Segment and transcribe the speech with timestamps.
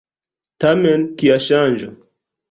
[0.63, 1.91] Tamen kia ŝanĝo!